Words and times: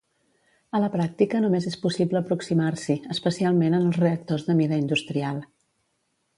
A 0.77 0.79
la 0.83 0.87
pràctica 0.93 1.41
només 1.43 1.67
és 1.73 1.77
possible 1.83 2.19
aproximar-s'hi, 2.21 2.97
especialment 3.17 3.79
en 3.81 3.87
els 3.91 4.03
reactors 4.07 4.51
de 4.51 4.59
mida 4.65 4.81
industrial. 4.87 5.47